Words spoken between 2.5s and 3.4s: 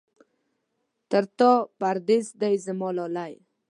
زما لالی.